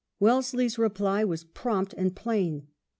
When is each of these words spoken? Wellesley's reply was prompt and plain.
Wellesley's 0.19 0.79
reply 0.79 1.23
was 1.23 1.43
prompt 1.43 1.93
and 1.93 2.15
plain. 2.15 2.65